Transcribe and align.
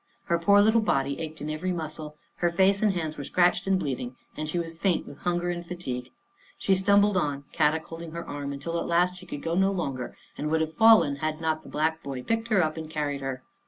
Her 0.23 0.39
poor 0.39 0.61
little 0.63 0.81
body 0.81 1.19
ached 1.19 1.41
in 1.41 1.49
every 1.51 1.71
muscle, 1.71 2.17
her 2.37 2.49
face 2.49 2.81
and 2.81 2.93
hands 2.93 3.19
were 3.19 3.23
scratched 3.23 3.67
and 3.67 3.79
bleeding, 3.79 4.15
and 4.35 4.49
she 4.49 4.57
was 4.57 4.73
faint 4.73 5.07
with 5.07 5.19
hunger 5.19 5.51
and 5.51 5.63
fatigue. 5.63 6.09
She 6.57 6.73
stum 6.73 7.01
bled 7.01 7.15
on, 7.15 7.43
Kadok 7.53 7.83
holding 7.85 8.09
her 8.13 8.27
arm, 8.27 8.51
until 8.51 8.79
at 8.79 8.87
last 8.87 9.17
she 9.17 9.27
could 9.27 9.43
go 9.43 9.53
no 9.53 9.71
longer 9.71 10.17
and 10.39 10.49
would 10.49 10.61
have 10.61 10.73
fallen, 10.73 11.17
had 11.17 11.39
not 11.39 11.61
the 11.61 11.69
black 11.69 12.01
boy 12.01 12.23
picked 12.23 12.47
her 12.47 12.63
up 12.63 12.77
and 12.77 12.89
carried 12.89 13.21
her. 13.21 13.43